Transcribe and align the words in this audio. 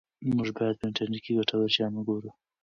موږ 0.35 0.47
باید 0.57 0.75
په 0.79 0.85
انټرنیټ 0.87 1.21
کې 1.25 1.37
ګټور 1.37 1.69
شیان 1.75 1.91
وګورو. 1.95 2.29